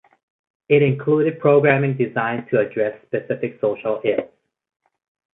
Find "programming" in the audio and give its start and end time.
1.39-1.95